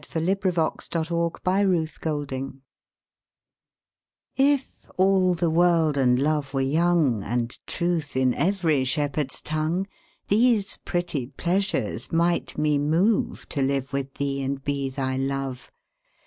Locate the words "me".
12.57-12.79